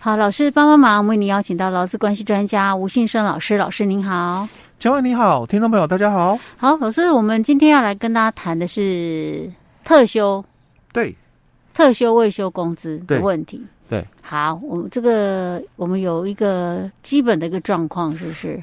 [0.00, 4.48] 好，老师帮帮忙，为您邀请到劳资关系专家吴信生老师，老师您好。
[4.78, 6.38] 嘉惠你好，听众朋友大家好。
[6.56, 9.50] 好，老师，我们今天要来跟大家谈的是
[9.84, 10.42] 特休，
[10.92, 11.12] 对，
[11.74, 13.60] 特休未休工资的问题。
[13.88, 18.62] 对，对好，我们这个我们有一个基本的一个状况，是不是？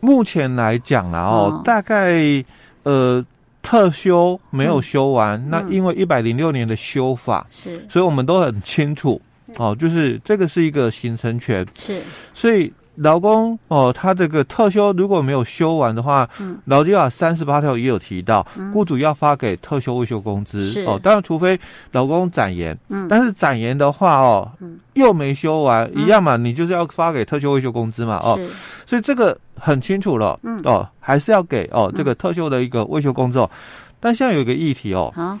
[0.00, 2.44] 目前来讲啦，哦，哦大概
[2.82, 3.24] 呃。
[3.60, 9.20] 特休没有休完，嗯、那因为一百零六年的修法是，所以我们都很清楚
[9.56, 12.00] 哦，就是这个是一个形成权是，
[12.34, 21.58] 所以劳工哦，他这个特休如果没有休完的话，嗯，劳基法三十八条也有提到，雇主要发给特休未休工资哦，当然除非
[21.92, 28.38] 劳工展延，嗯，但是展延的话哦，嗯，又没休完一样嘛，你就是要发给特休未休工资嘛，哦，
[28.86, 29.38] 所以这个。
[29.60, 30.60] 很清楚了，嗯。
[30.62, 33.50] 哦，还是要给哦这个特休的一个未休工资哦。
[33.98, 35.36] 但现在有一个议题哦，啊，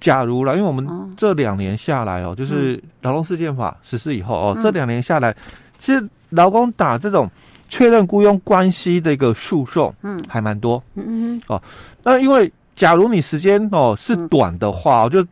[0.00, 0.86] 假如了，因为我们
[1.16, 5.34] 这两年下来哦，就是劳动事件法实施以后哦，这两年下来，
[5.78, 7.30] 其实劳工打这种
[7.68, 11.62] 确认雇佣关系的一个诉讼，嗯，还蛮多，嗯嗯哦，
[12.02, 15.24] 那因为假如你时间哦是短的话，就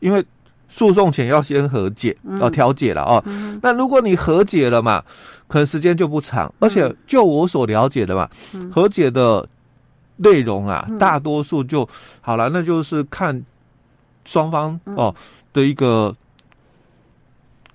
[0.00, 0.24] 因为。
[0.74, 3.22] 诉讼前要先和解，要调解了哦。
[3.26, 5.04] 嗯、那如果你和解了嘛，
[5.46, 6.46] 可能时间就不长。
[6.48, 9.46] 嗯、而且就我所了解的嘛，嗯、和解的
[10.16, 11.86] 内容啊，嗯、大多数就
[12.22, 13.38] 好了，那就是看
[14.24, 15.14] 双方哦
[15.52, 16.14] 的一个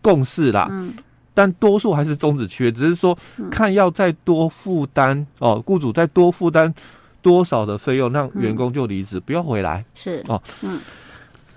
[0.01, 0.67] 共识啦。
[0.71, 0.91] 嗯、
[1.33, 3.17] 但多数还是终止契约，只是说
[3.49, 6.73] 看要再多负担哦，雇主再多负担
[7.21, 9.83] 多少的费用，让员工就离职，不要回来。
[9.95, 10.23] 是。
[10.27, 10.79] 哦，嗯。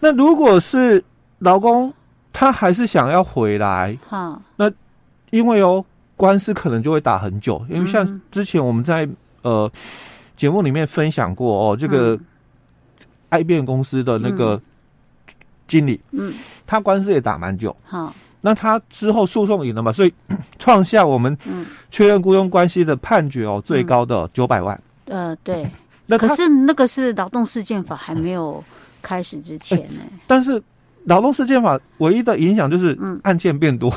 [0.01, 1.05] 那如果是
[1.41, 1.93] 劳工
[2.33, 4.71] 他还是想要回来，好，那
[5.31, 5.85] 因为哦，
[6.17, 9.09] 官司可能就会打很久，因为像之前我们在
[9.43, 9.71] 呃
[10.37, 12.19] 节目里面分享过哦，这个
[13.29, 14.61] 爱变公司的那个
[15.71, 16.35] 经理，嗯，
[16.67, 20.13] 他官司也打蛮久，好，那他之后诉讼赢了嘛，所以
[20.59, 21.35] 创下我们
[21.91, 25.65] 确认雇佣关系的判决哦，最高的九百万，呃，对，
[26.07, 28.63] 那可是那个是劳动事件法还没有
[29.01, 30.61] 开始之前呢，但是。
[31.05, 33.91] 劳动事件法唯一的影响就是案件变多，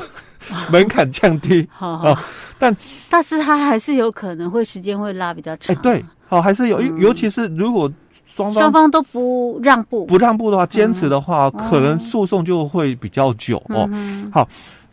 [0.50, 1.68] 嗯、 门槛降低。
[1.70, 2.18] 好好，
[2.58, 2.74] 但
[3.10, 5.76] 但是他还是有可能会时间会拉比较长。
[5.76, 7.92] 哎，对，好，还是有，嗯、尤其是如果
[8.26, 13.88] 双方双方都不让步，不让步的话，坚持的话，嗯、可能诉讼就会比较久哦。
[13.92, 14.48] 嗯、好，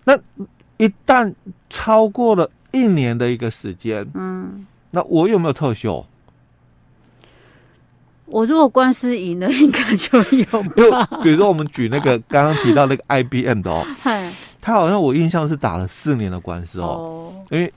[0.05, 0.17] 那
[0.77, 1.33] 一旦
[1.69, 6.05] 超过了一年的一个时间，嗯，那我有没有特休？
[8.25, 11.05] 我如果官司赢了，应该就有吧。
[11.21, 13.85] 比如说，我们举那个刚刚提到那个 IBM 的哦，
[14.61, 17.73] 他好像我印象是打了四年的官司哦，因为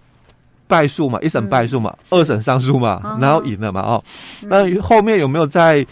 [0.67, 4.03] 败诉嘛，一审败诉嘛，二审上诉嘛，然后赢了嘛哦。
[4.43, 5.87] 那后面有没有再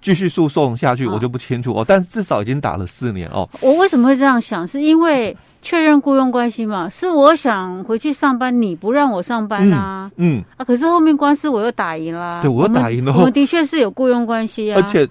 [0.00, 1.84] 继续诉讼下去，我就不清楚哦。
[1.86, 3.48] 但至少已经打了四年哦。
[3.60, 4.66] 我为什么会这样想？
[4.66, 5.36] 是因为。
[5.60, 10.08] 确认雇佣关系嘛，是我想回去上班，你不让我上班啊？
[10.14, 13.12] 嗯，嗯啊，可是后面官司我又打赢啦，对，我又打赢了。
[13.12, 15.06] 我们的确是有雇佣关系啊，而且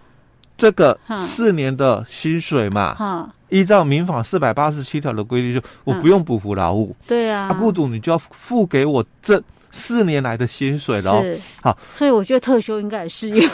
[0.57, 9.41] 这个四年的薪水嘛，哈，依照民法四百八十七条的规定，就我不用补服劳务，对啊，雇主你就要付给我这
[9.71, 11.39] 四年来的薪水了，是。
[11.61, 13.49] 好，所以我觉得特休应该也适用，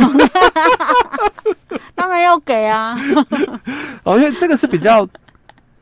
[1.96, 2.98] 当然要给啊，
[4.04, 5.08] 哦，因为这个是比较。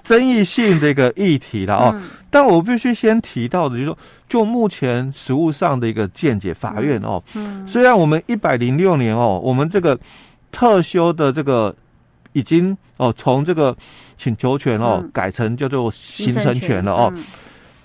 [0.03, 2.01] 争议性的一个议题了哦，嗯、
[2.31, 3.97] 但我必须先提到的，就是说，
[4.28, 9.97] 就目前实务上的一个见解，法院哦，嗯，虽然我们一百零六年哦，我们这个
[10.51, 11.73] 特休的这个
[12.34, 13.75] 已经哦，从这个
[14.18, 17.24] 请求权哦，嗯、改成叫做形成权了哦，嗯、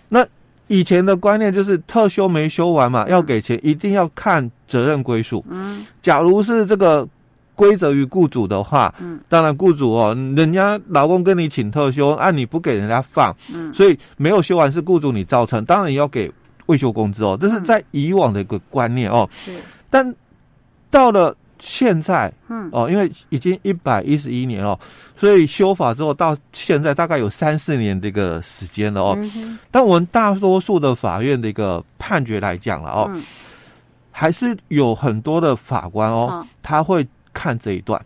[0.08, 0.26] 那
[0.68, 7.08] 以前的观念就是特休没休完嘛，要给钱，一定要看责任归属，嗯，假如是这个。
[7.56, 16.30] 归责于雇主的话，嗯，当然雇主哦，人家老公跟你请特休，按、啊、你不给人家放，嗯，所以没有休完是雇主你造成，当然要给
[16.66, 19.52] 未休工资哦，这是在以往的一个观念哦，是，
[19.88, 20.14] 但
[20.90, 24.78] 到了现在，嗯，哦，因为已经一百一十一年了，
[25.16, 33.22] 所以修法之后到现在大概有三四年的一个时间了哦，嗯、但我们大多数的法院的一个判决来讲了哦，嗯、
[34.10, 36.46] 还是有很多的法官哦，哦。
[36.62, 37.06] 他会。
[37.38, 38.02] 看这一段，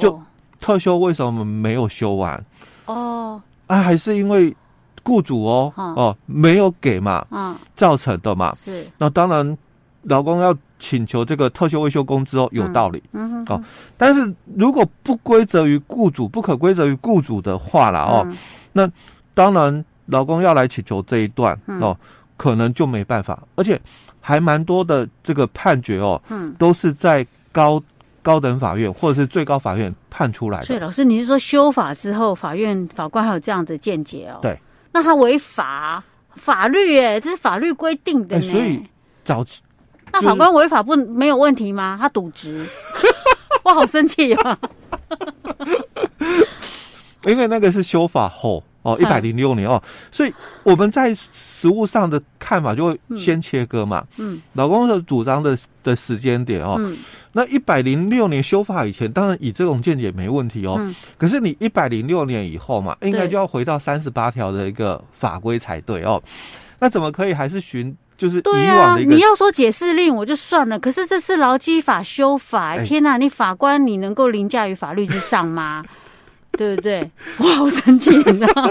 [0.00, 0.18] 就
[0.58, 2.42] 特休为什么没有修完？
[2.86, 4.56] 哦，啊，还是因为
[5.02, 6.16] 雇主哦哦。
[6.24, 8.54] 没有给嘛，嗯，造成的嘛。
[8.58, 9.58] 是，那当然，
[10.04, 13.02] 老公要请求这个特休未休工资哦，有道理。
[13.12, 13.62] 嗯哦，
[13.96, 18.26] 但是如果不归责于雇主，不可归责于雇主的话了哦，
[18.72, 18.90] 那
[19.34, 21.96] 当然劳工要来请求这一段哦，
[22.36, 23.80] 可能就没办法，而且
[24.20, 27.82] 还蛮多的这个判决哦，嗯，都是在高。
[28.24, 30.64] 高等法院或者是最高法院判出来的。
[30.64, 34.38] 所以老师，你是说修法之后，法院法官还有这样的见解哦？
[34.40, 34.58] 对，
[34.92, 36.02] 那他违法
[36.34, 38.42] 法律哎，这是法律规定的呢。
[38.42, 38.82] 所以
[39.26, 39.60] 早期
[40.14, 41.98] 那法官违法不没有问题吗？
[42.00, 42.64] 他渎职，
[43.64, 44.56] 我好生气啊！
[47.26, 49.82] 因为那个是修法后哦，一百零六年哦，
[50.12, 50.32] 所以
[50.62, 54.06] 我们在实务上的看法就会先切割嘛。
[54.18, 56.96] 嗯，老公的主张的的时间点哦，嗯，
[57.32, 60.76] 那一百零六年修法以前，当然以这种见解没问题哦。
[60.78, 66.22] 嗯，可是你一百零六年以后嘛，应该就要回到三十八条的一个法规才对哦。
[66.78, 68.40] 那怎么可以还是循就是？
[68.42, 73.16] 对啊，你要说解释令我就算了，可是这是劳基法修法，天哪！
[73.16, 75.84] 你法官你能够凌驾于法律之上吗？
[76.56, 77.10] 对不对？
[77.38, 78.70] 我好生气，你知道吗？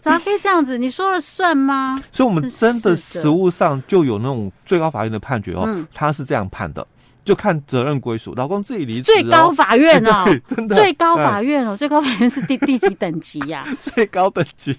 [0.00, 0.76] 咋可以这样子？
[0.76, 2.02] 你说了算吗？
[2.10, 6.84] 所以，我们真的实务上就有那种最高法院的判决哦，嗯、他是这样判的，
[7.24, 9.14] 就看责任归属，老公自己离职、哦。
[9.14, 13.70] 最高法院哦， 真的，最高法院哦，最高法院是第第几等级呀、啊？
[13.80, 14.76] 最高等级。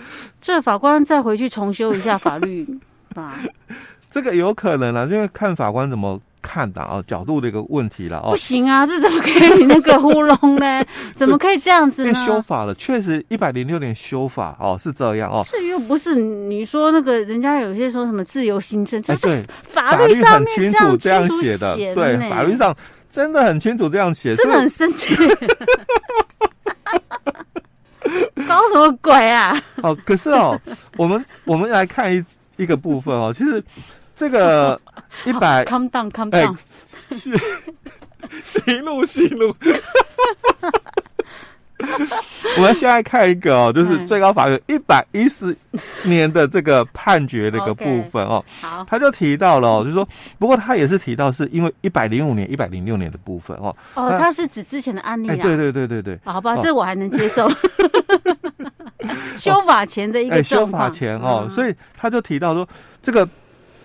[0.40, 2.66] 这法官再回去重修一下法律
[3.14, 3.38] 吧。
[4.10, 6.20] 这个有可能啊，因为看法官怎么。
[6.44, 8.32] 看的啊，角度的一个问题了哦。
[8.32, 10.84] 不行啊，这怎么可以那个糊弄呢？
[11.14, 12.26] 怎么可以这样子呢？
[12.26, 15.46] 修法了，确实一百零六年修法哦，是这样哦。
[15.48, 22.76] 这又不是你说那个人家有些说什么自由新生，这是法律上面这样这样写的，对，法律上
[23.08, 25.14] 真的很清楚这样写，真的很生气。
[28.52, 29.62] 搞什么鬼啊？
[29.82, 30.60] 哦，可是哦，
[30.96, 32.24] 我们我们来看一
[32.56, 33.62] 一个部分哦，其实。
[34.14, 34.78] 这个
[35.24, 36.54] 一百 come down come down，
[37.10, 37.32] 是
[38.44, 39.52] 行路行路。
[42.56, 45.56] 我们现在看一个哦，就是最高法院一百一十
[46.04, 48.44] 年的这个判决的一个部分哦。
[48.60, 50.06] 好，他就提到了，就是说，
[50.38, 53.74] 不过他也是提到是因为一百零五年、一百零六年的部分哦。
[53.94, 55.34] 哦，他是指之前的案例啊？
[55.36, 56.16] 对对对对对。
[56.24, 57.50] 好吧，这我还能接受。
[59.36, 62.68] 修法前的一个修法前哦，所以他就提到说
[63.02, 63.28] 这个。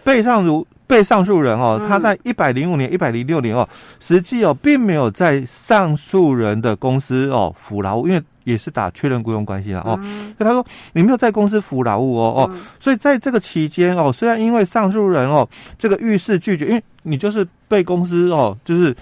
[0.03, 3.67] 被上如被上诉人哦，他在一百零五年、一百零六年哦，
[3.99, 9.99] 实际哦，并没有在上诉人的公司哦服劳务，因为也是打确认雇佣关系了哦。
[10.37, 15.45] 所以他说你没有在公司服劳务哦哦，所以在这个期间哦，虽然因为上诉人哦
[15.77, 18.95] 这个遇事拒绝，因为你就是被公司哦，就是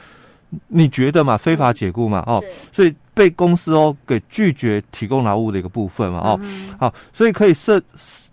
[0.68, 6.40] 你觉得嘛非法解雇嘛哦，所以被公司哦给拒绝提供劳务的一个部分嘛哦，
[6.80, 7.82] 好，所以可以设。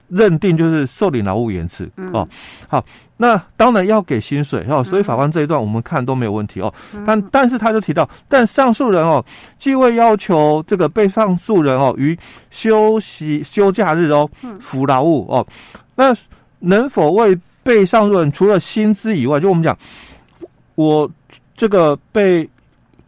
[0.08, 2.28] 认定就是受理劳务延迟哦，
[2.68, 2.84] 好，
[3.16, 6.70] 那当然要给薪水哦，所以法官这一段我们看都没有问题哦，
[7.06, 9.24] 但但是他就提到，但上诉人哦，
[9.58, 12.14] 既未要求这个被上诉人哦于
[12.50, 14.28] 休息休假日哦
[14.60, 15.46] 服劳务哦，
[15.94, 16.14] 那
[16.58, 19.74] 能否为被上诉人除了薪资以外，就我们讲，
[20.74, 21.10] 我
[21.56, 22.48] 这个被。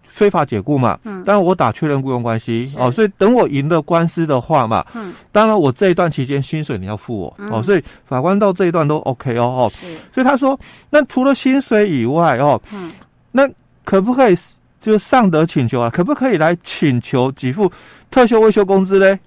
[0.07, 9.73] 非法解雇嘛，嗯，当然我打确认雇佣关系哦，所以等我赢了官司的话嘛，嗯，当然我这一段期间薪水你要付我、嗯、哦，所以法官到这一段都 OK 哦哦，
[10.13, 10.57] 所以他说，
[10.89, 12.93] 那除了薪水以外哦，嗯，
[13.33, 13.43] 那
[13.83, 14.39] 可不可以
[14.81, 15.91] 就上得请求啊？
[15.91, 17.69] 可不可以来请求给付
[18.09, 19.19] 特休未休工资嘞？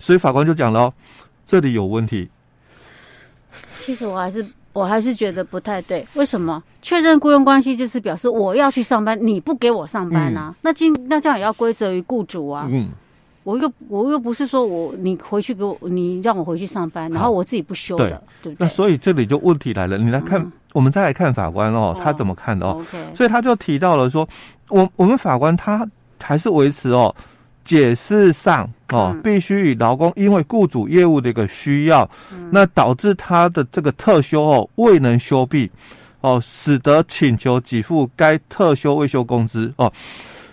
[0.00, 0.92] 所以法官就讲了，
[1.46, 2.28] 这里有问题。
[3.80, 4.44] 其实我还是。
[4.72, 6.62] 我还是觉得不太对，为什么？
[6.80, 10.48] 确认雇佣关系就是表示我要去上班，你不给我上班啊？
[10.48, 12.66] 嗯、那今那这样也要归责于雇主啊？
[12.70, 12.88] 嗯，
[13.44, 18.66] 我又我又不是说我你回去给我，你让我回去上班，然后我自己不休的，对，对不对？
[18.66, 22.78] 那所以这里就问题来了，你来看，嗯、我们再来看法官哦，他怎么看的哦？
[22.78, 24.26] 哦 okay、所以他就提到了说，
[24.68, 25.86] 我我们法官他
[26.22, 27.14] 还是维持哦。
[27.64, 35.70] 解释上哦，必须以劳工因为雇主业务的一个需要，嗯、那导致他的这个特休哦未能休毕
[36.20, 39.92] 哦，使得请求给付该特休未休工资哦，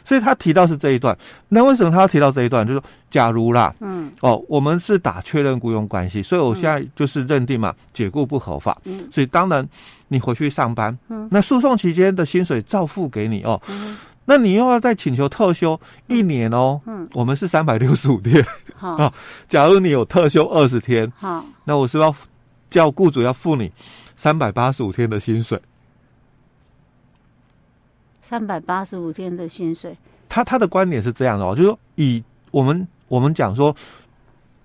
[0.05, 1.17] 所以他提到是这一段。
[1.49, 2.65] 那为什么他要提到这一段？
[2.65, 9.67] 就是说，假如啦，嗯，哦，我们是打确认雇佣关系，所以我现在就是认定嘛，解雇不合法，嗯，所以当然
[10.07, 13.59] 你回去上班，嗯，那诉讼期间的薪水照付给你哦。
[13.69, 13.97] 嗯
[14.29, 18.95] 那你又要再请求特休一年哦，嗯，我们是三百六十五天，好。
[19.01, 19.13] 啊。
[19.47, 22.15] 假如你有特休二十天，好，那我是不是要
[22.69, 23.71] 叫雇主要付你
[24.17, 25.57] 三百八十五天的薪水？
[28.21, 33.73] 三百八十五天的薪水，他他的观点是这样的哦，就是说以我们我们讲说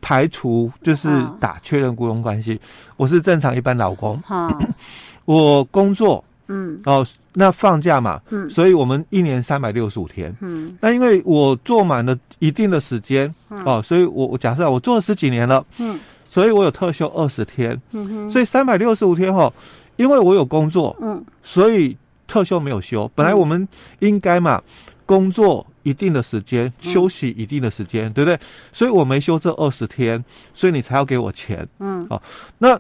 [0.01, 2.61] 排除就是打确认雇佣关系，
[2.97, 4.59] 我是正常一般老公，好，
[5.25, 6.25] 我工作。
[6.49, 19.53] 嗯，哦，那放假嘛，嗯，所以我们一年三百六十五天，嗯，那因为我做满了一定的时间，嗯、哦，所以我我假设我做了十几年了，嗯，所以我有特休二十天，嗯哼，所以三百六十五天哈、哦，
[19.97, 21.97] 因为我有工作，嗯，所以
[22.27, 23.67] 特休没有休，本来我们
[24.01, 24.61] 应该嘛，
[25.07, 28.39] 工作一定的时间，休息一定的时间，嗯、对不对？
[28.73, 30.23] 所以我没休这二十天，
[30.55, 31.67] 所以你才要给我钱。
[31.79, 32.21] 嗯，哦，
[32.59, 32.79] 那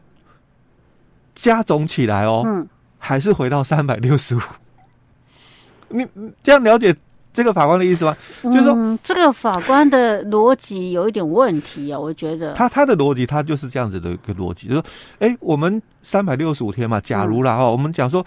[1.35, 2.67] 加总起来哦，嗯，
[3.05, 4.41] 还是回到三百六十五。
[5.91, 6.07] 你
[6.43, 6.95] 这样了解
[7.33, 8.17] 这个法官的意思吗？
[8.45, 12.53] 嗯、就是说，这个法官的逻辑有一点问题啊，我觉得。
[12.55, 14.85] 他他的逻辑，他就是这样子的一个逻辑，就是说，
[15.19, 18.25] 哎，我们三百六十五天嘛，假如啦，哈、嗯，我们讲说。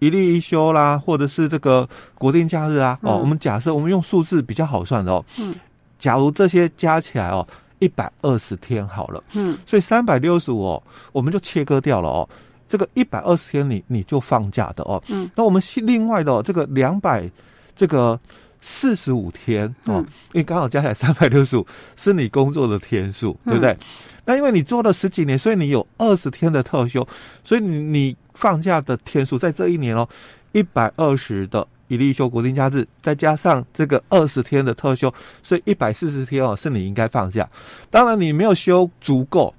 [0.00, 5.54] 一例一休啦，或者是这个国定假日啊，哦，我们假设我们用数字比较好算的哦，嗯，
[5.98, 7.46] 假如这些加起来哦，
[7.78, 12.28] 一百二十天好了，嗯，所以三百六十五哦，我们就切割掉了哦，
[12.68, 17.30] 这个一百二十天你你就放假的哦，嗯，那我们另外的哦，这个两百
[17.76, 18.18] 这个
[18.60, 21.66] 四十五天哦，因为刚好加起来 三百六十五
[21.96, 23.76] 是你工作的天数，对不对？
[24.24, 27.06] 那因为你做了十几年，所以你有二十天的特休，
[27.44, 28.16] 所以你你。
[28.36, 30.08] 放假的天数在这一年哦，
[30.50, 37.48] 一百二十的一例休国定假日，再加上这个二十天的特休，所以一百四十天哦是你应该放假。
[37.92, 39.54] 当然你没有休足够，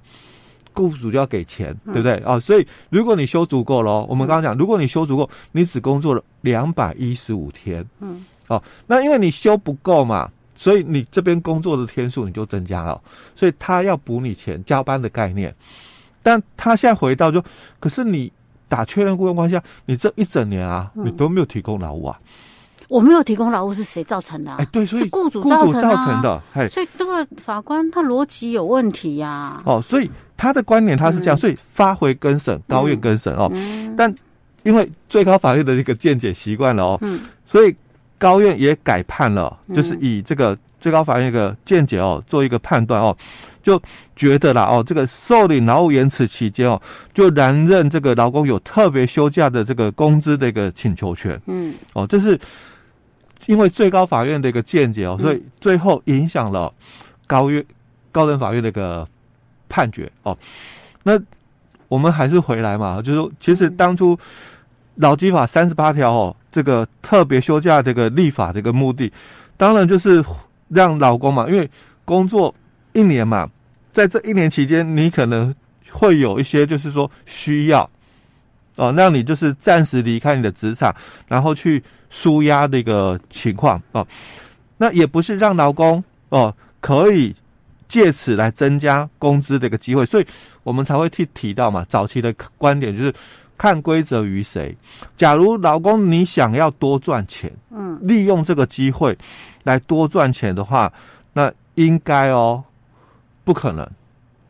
[0.76, 2.38] 雇主就要给钱，对不对啊？
[2.38, 13.00] 所以如果你休足够了，我们刚刚讲，如果你休足够，你只工作了两百一十五天，嗯，哦，那因为你休不够嘛，所以你这边工作的天数你就增加了，
[13.34, 15.52] 所以他要补你钱，加班的概念。
[16.22, 17.42] 但他现在回到就，
[17.80, 18.30] 可是你。
[18.68, 22.18] 打确认雇佣关系啊，你这一整年啊，嗯、你都没有提供劳务啊？
[22.88, 24.56] 我没有提供劳务是谁造成的、啊？
[24.58, 25.80] 哎，对，所以雇主造成的。
[25.80, 29.62] 造成的嘿，所以这个法官他逻辑有问题呀、啊。
[29.64, 33.50] 哦，所以他的观点他是这样，嗯、所以发回更审，高院更审哦。
[33.54, 34.12] 嗯、但
[34.62, 37.74] 因为最高法院的这个见解习惯了哦，嗯，所以
[38.18, 43.16] 高院也改判了，就是以这个最高法院一个见解哦做一个判断哦。
[43.62, 43.82] 就
[44.14, 46.80] 觉得啦哦，这个受理劳务延迟期间哦，
[47.12, 51.40] 就然任这个劳工有特别休假的这个工资的一个请求权。
[51.46, 52.38] 嗯，哦，这是
[53.46, 56.72] 因为最高法院的一个见解哦，所以最后影响了
[57.26, 57.64] 高院
[58.12, 59.04] 高等法院的一个
[59.68, 60.36] 判决哦。
[61.02, 61.20] 那
[61.88, 64.18] 我们还是回来嘛，就是说，其实当初
[64.96, 69.12] 劳基法三十八条哦，这个特别休假这个立法的一个目的，
[69.56, 70.24] 当然就是
[70.68, 71.70] 让劳工嘛，因为
[72.04, 72.54] 工作
[72.92, 73.48] 一年嘛。
[73.92, 75.54] 在这一年期间，你可能
[75.90, 77.88] 会有一些，就是说需要
[78.74, 80.94] 哦，让你就是暂时离开你的职场，
[81.26, 84.06] 然后去舒压的一个情况哦。
[84.76, 87.34] 那也不是让劳工哦可以
[87.88, 90.26] 借此来增加工资的一个机会，所以
[90.62, 91.84] 我们才会提提到嘛。
[91.88, 93.12] 早期的观点就是
[93.56, 94.76] 看规则于谁。
[95.16, 99.16] 假如老公你想要多赚钱，嗯，利用这个机会
[99.64, 100.92] 来多赚钱的话，
[101.32, 102.62] 那应该哦。
[103.44, 103.88] 不可能，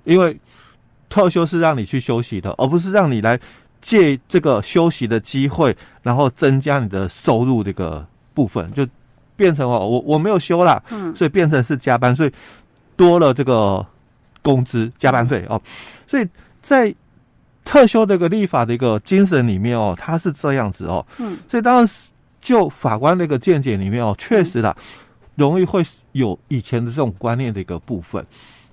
[0.04, 0.34] 因为
[1.10, 3.38] 特休是让你去休息的，而不是让你来
[3.82, 8.88] 借这个休息的机会，然后增加你的收入这个部分，就
[9.36, 12.32] 变成哦，我我没有休啦，嗯，所以变成是加班，所以
[12.96, 13.84] 多了这个
[14.42, 15.60] 工资加班费哦，
[16.06, 16.26] 所以
[16.62, 16.94] 在
[17.64, 21.88] 特休这个立法的一个精神里面哦，它是这样子哦，嗯，所以当然
[22.40, 24.76] 就法官那个见解里面哦，确实啦，
[25.34, 28.24] 容易会有以前的这种观念的一个部分。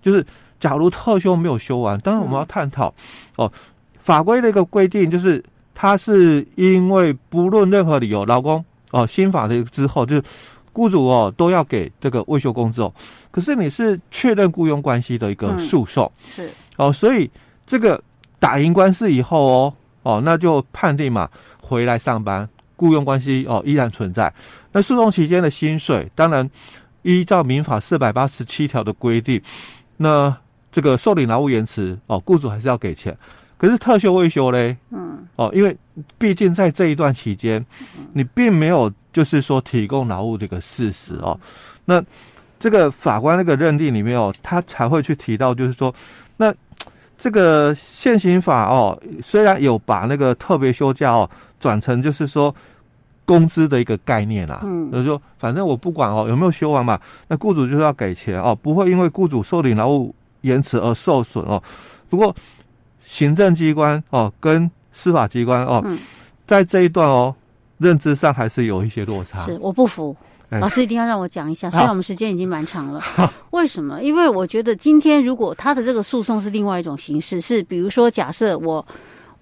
[0.02, 0.26] 就是，
[0.60, 2.94] 假如特休没有休完，当然我们要探讨
[3.36, 3.52] 哦，
[4.00, 10.24] 法规的一个规定就是，他是因为不论任何理由，劳工哦，新法的之后，就是
[10.74, 12.94] 雇主哦都要给这个未休工资哦。
[13.32, 17.30] 可是你是确认雇佣关系的一个诉讼，是哦，所以
[17.66, 18.02] 这个
[18.40, 21.30] 打赢官司以后哦哦，那就判定嘛，
[21.62, 24.34] 回来上班，雇佣关系哦依然存在。
[24.72, 26.50] 那诉讼期间的薪水，当然
[27.04, 29.42] 依照民法四百八十七条的规定。
[29.98, 30.36] 那
[30.72, 33.16] 这个受理劳务延迟哦，雇主还是要给钱，
[33.64, 35.74] 可是特休未休嘞，嗯，哦，因为
[36.18, 37.66] 毕竟在这一段期间，
[38.12, 41.40] 你并没有就是说提供劳务这个事实哦，
[41.86, 42.04] 那
[42.60, 45.96] 这个法官那个认定里面哦，他才会去提到就是说，
[46.36, 46.54] 那
[47.18, 52.54] 这个现行法哦，虽然有把那个特别休假哦转成就是说。
[53.26, 61.64] 工资的一个概念啦，嗯，就是说，反正我不管哦，有没有休完嘛，那雇主就是要给钱哦，不会因为雇主受领劳务延迟而受损哦。
[62.10, 62.36] 不过，
[63.06, 65.98] 行政机关哦跟司法机关哦，嗯、
[66.48, 67.36] 在这一段哦
[67.78, 69.46] 认知上还是有一些落差。
[69.46, 70.16] 是，我不服，
[70.50, 71.70] 老师一定要让我讲一下。
[71.70, 73.02] 虽然我们时间已经蛮长了，
[73.52, 74.02] 为什么？
[74.02, 78.86] 因为我觉得今天如果他的这个诉讼是另外一种形式，是比如说假设我。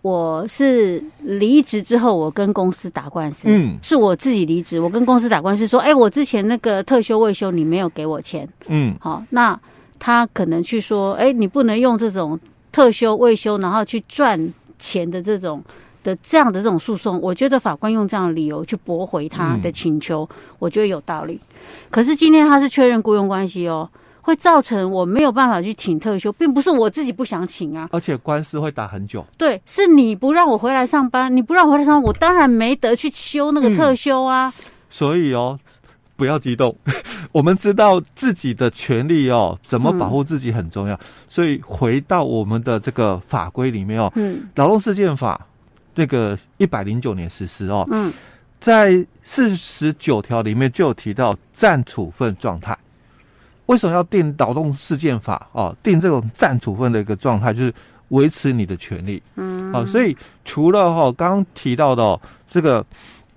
[0.03, 3.47] 我是离职之后，我跟公司打官司。
[3.47, 8.49] 嗯，是我自己离职，我跟公司打官司说，哎、欸，我之前那个特休未休，你没有给我钱。
[8.65, 9.55] 嗯，好，那
[9.99, 12.39] 他可能去说，哎、欸，你不能用这种
[12.71, 15.63] 特休未休，然后去赚钱的这种
[16.03, 21.39] 的这样的这种诉讼，我觉得法官用这样的理由去驳回他的请求，嗯、我觉得有道理。
[21.89, 23.87] 可是今天他是确认雇佣关系哦，
[24.21, 29.25] 会造成我没有办法去请特休，并不是我自己不想请啊，而且官司会打很久。
[29.37, 34.51] 对，是你不让我回来上班，你不让我回来上班，我当然没得去休那个特休啊。
[34.57, 35.59] 嗯、所以哦，
[36.21, 36.75] 不要激动，
[37.33, 40.93] 我们知道自己的权利哦，怎么保护自己很重要。
[40.93, 45.47] 嗯、所以回到我们的这个法规里面哦，嗯，劳动事件法。
[45.95, 48.13] 这个一百零九年实施哦，嗯，
[48.59, 52.77] 在四十九条里面就有提到暂处分状态。
[53.65, 55.75] 为什么要定劳动事件法哦？
[55.81, 57.73] 定这种暂处分的一个状态，就是
[58.09, 59.21] 维持你的权利。
[59.35, 62.85] 嗯，啊，所以除了哈刚刚提到的这个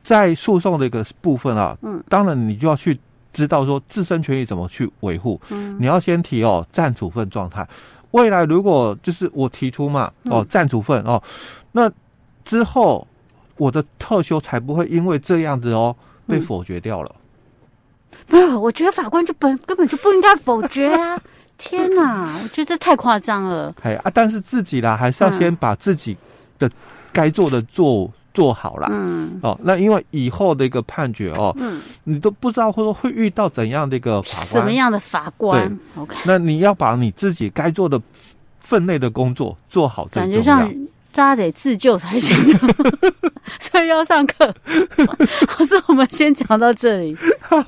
[0.04, 3.00] 在诉讼的一个部分啊，嗯，当然你就要去
[3.32, 5.40] 知道说自身权益怎么去维护。
[5.48, 7.66] 嗯，你要先提哦暂处分状态。
[8.12, 11.20] 未来如果就是我提出嘛，哦暂处分哦，
[11.72, 11.90] 那。
[12.46, 13.08] 之后，
[13.56, 15.96] 我的特休才不会因为这样子哦
[16.26, 17.10] 被否决掉了。
[18.26, 21.18] 没有，我觉得法官就本根本就不应该否决啊！
[21.56, 23.74] 天哪，我觉得这太夸张了。
[23.80, 26.14] 哎啊，但是自己啦，还是要先把自己
[26.58, 26.70] 的
[27.14, 28.88] 该做的做做好了。
[28.90, 29.38] 嗯。
[29.42, 35.66] 哦，那因为以后的一个判决哦，嗯，你都不知道会说会遇到怎样的一个法官，什么样的法官？
[35.94, 36.16] 对，OK。
[36.26, 37.98] 那你要把你自己该做的
[38.60, 40.70] 分内的工作做好，感觉像。
[41.16, 42.36] 大家得自救才行，
[43.60, 44.52] 所以要上课。
[44.96, 47.16] 老师，我们先讲到这里。
[47.40, 47.62] 好。